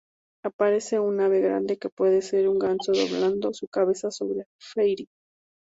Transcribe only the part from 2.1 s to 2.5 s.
ser